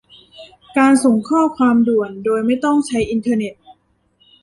[0.77, 3.53] การส่งข้อความด่วนโดยไม่ต้องใช้อินเทอร์เน็ต